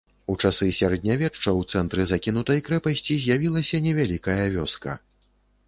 У 0.33 0.35
часы 0.43 0.69
сярэднявечча 0.77 1.39
ў 1.39 1.61
цэнтры 1.75 2.07
закінутай 2.13 2.63
крэпасці 2.71 3.19
з'явілася 3.27 3.85
невялікая 3.87 4.43
вёска. 4.59 5.01